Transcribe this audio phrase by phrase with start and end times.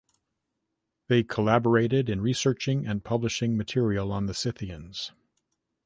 [1.09, 5.11] They collaborated in researching and publishing material on the Scythians.